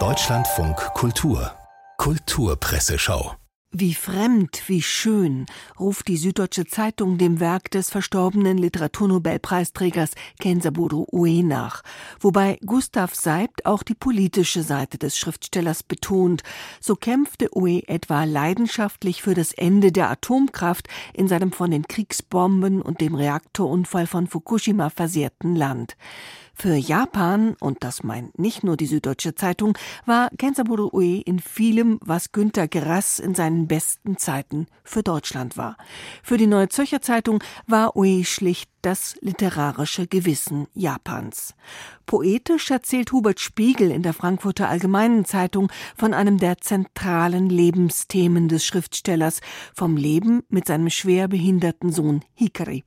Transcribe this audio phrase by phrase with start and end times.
[0.00, 1.52] Deutschlandfunk Kultur
[1.96, 3.36] Kulturpresseschau
[3.76, 5.46] wie fremd, wie schön,
[5.80, 11.82] ruft die Süddeutsche Zeitung dem Werk des verstorbenen Literaturnobelpreisträgers Kensaburo Ue nach,
[12.20, 16.44] wobei Gustav Seibt auch die politische Seite des Schriftstellers betont.
[16.80, 22.80] So kämpfte Ue etwa leidenschaftlich für das Ende der Atomkraft in seinem von den Kriegsbomben
[22.80, 25.96] und dem Reaktorunfall von Fukushima versehrten Land.
[26.56, 29.76] Für Japan, und das meint nicht nur die Süddeutsche Zeitung,
[30.06, 35.76] war Kensaburo Ue in vielem, was Günter Grass in seinen besten Zeiten für Deutschland war.
[36.22, 41.54] Für die Neue Zürcher Zeitung war Ue schlicht das literarische Gewissen Japans.
[42.06, 48.64] Poetisch erzählt Hubert Spiegel in der Frankfurter Allgemeinen Zeitung von einem der zentralen Lebensthemen des
[48.64, 49.40] Schriftstellers,
[49.74, 52.84] vom Leben mit seinem schwer behinderten Sohn Hikari.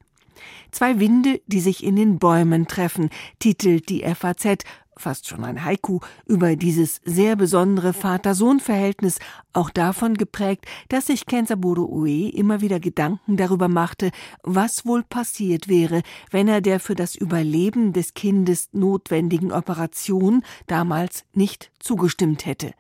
[0.72, 3.10] Zwei Winde, die sich in den Bäumen treffen,
[3.40, 4.64] titelt die FAZ,
[5.00, 9.20] fast schon ein Haiku, über dieses sehr besondere Vater-Sohn-Verhältnis,
[9.54, 14.12] auch davon geprägt, dass sich Kensaburo Ue immer wieder Gedanken darüber machte,
[14.44, 21.26] was wohl passiert wäre, wenn er der für das Überleben des Kindes notwendigen Operation damals
[21.34, 22.74] nicht zugestimmt hätte.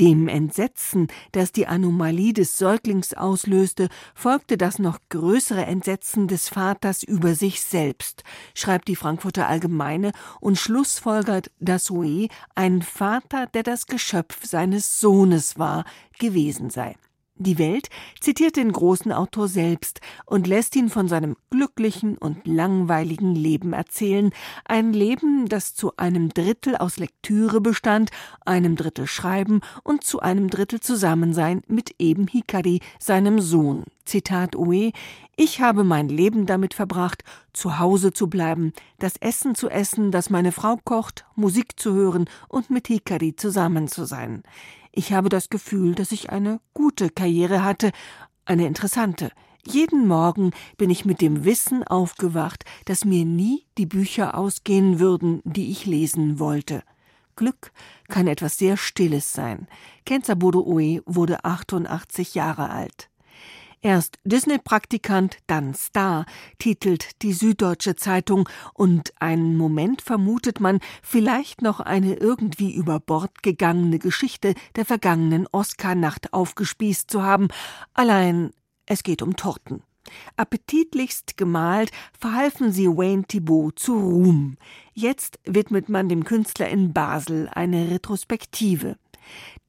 [0.00, 7.02] Dem Entsetzen, das die Anomalie des Säuglings auslöste, folgte das noch größere Entsetzen des Vaters
[7.02, 13.86] über sich selbst, schreibt die Frankfurter Allgemeine und schlussfolgert, dass Rouet ein Vater, der das
[13.86, 15.84] Geschöpf seines Sohnes war,
[16.18, 16.96] gewesen sei.
[17.42, 17.88] Die Welt
[18.20, 24.30] zitiert den großen Autor selbst und lässt ihn von seinem glücklichen und langweiligen Leben erzählen,
[24.66, 28.10] ein Leben, das zu einem Drittel aus Lektüre bestand,
[28.44, 33.84] einem Drittel Schreiben und zu einem Drittel Zusammensein mit eben Hikari, seinem Sohn.
[34.04, 34.92] Zitat Ue,
[35.34, 40.28] ich habe mein Leben damit verbracht, zu Hause zu bleiben, das Essen zu essen, das
[40.28, 44.42] meine Frau kocht, Musik zu hören und mit Hikari zusammen zu sein.
[44.92, 47.92] Ich habe das Gefühl, dass ich eine gute Karriere hatte,
[48.44, 49.30] eine interessante.
[49.66, 55.42] Jeden Morgen bin ich mit dem Wissen aufgewacht, dass mir nie die Bücher ausgehen würden,
[55.44, 56.82] die ich lesen wollte.
[57.36, 57.72] Glück
[58.08, 59.68] kann etwas sehr Stilles sein.
[60.04, 63.09] Kenza Bodo Ue wurde 88 Jahre alt.
[63.82, 66.26] Erst Disney-Praktikant, dann Star,
[66.58, 73.42] titelt die Süddeutsche Zeitung, und einen Moment vermutet man vielleicht noch eine irgendwie über Bord
[73.42, 77.48] gegangene Geschichte der vergangenen Oscar-Nacht aufgespießt zu haben,
[77.94, 78.50] allein
[78.84, 79.82] es geht um Torten.
[80.36, 84.56] Appetitlichst gemalt verhalfen sie Wayne Thibault zu Ruhm.
[84.92, 88.96] Jetzt widmet man dem Künstler in Basel eine Retrospektive.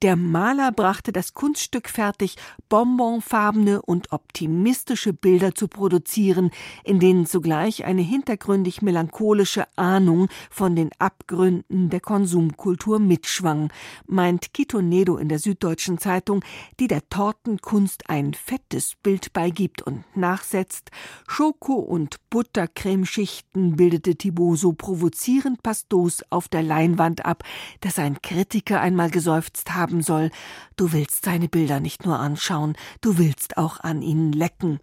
[0.02, 2.34] Der Maler brachte das Kunststück fertig,
[2.68, 6.50] bonbonfarbene und optimistische Bilder zu produzieren,
[6.82, 13.72] in denen zugleich eine hintergründig melancholische Ahnung von den Abgründen der Konsumkultur mitschwang,
[14.06, 16.44] meint Kitonedo in der Süddeutschen Zeitung,
[16.80, 20.90] die der Tortenkunst ein fettes Bild beigibt und nachsetzt.
[21.28, 27.44] Schoko- und Buttercremeschichten bildete Thibaut so provozierend pastos auf der Leinwand ab,
[27.80, 30.30] dass ein Kritiker einmal geseufzt haben haben soll.
[30.76, 34.80] Du willst seine Bilder nicht nur anschauen, du willst auch an ihnen lecken.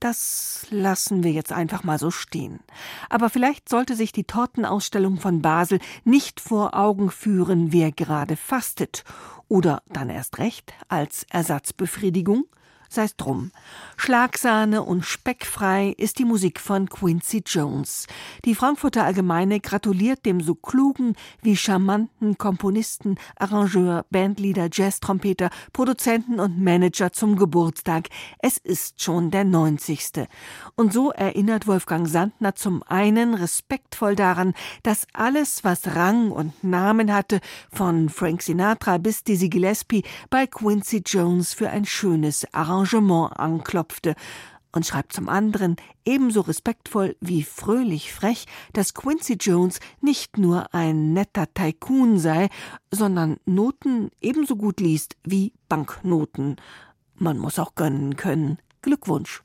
[0.00, 2.58] Das lassen wir jetzt einfach mal so stehen.
[3.08, 9.04] Aber vielleicht sollte sich die Tortenausstellung von Basel nicht vor Augen führen, wer gerade fastet.
[9.46, 12.46] Oder dann erst recht als Ersatzbefriedigung
[12.92, 13.50] sei's drum.
[13.96, 18.06] Schlagsahne und speckfrei ist die Musik von Quincy Jones.
[18.44, 26.60] Die Frankfurter Allgemeine gratuliert dem so klugen wie charmanten Komponisten, Arrangeur, Bandleader, Jazztrompeter, Produzenten und
[26.60, 28.08] Manager zum Geburtstag.
[28.38, 30.26] Es ist schon der 90.
[30.74, 37.14] Und so erinnert Wolfgang Sandner zum einen respektvoll daran, dass alles, was Rang und Namen
[37.14, 37.40] hatte,
[37.72, 44.16] von Frank Sinatra bis Dizzy Gillespie, bei Quincy Jones für ein schönes Arrangement Arrangement anklopfte
[44.72, 51.12] und schreibt zum anderen ebenso respektvoll wie fröhlich frech, dass Quincy Jones nicht nur ein
[51.12, 52.48] netter Tycoon sei,
[52.90, 56.56] sondern Noten ebenso gut liest wie Banknoten.
[57.14, 58.58] Man muss auch gönnen können.
[58.80, 59.44] Glückwunsch.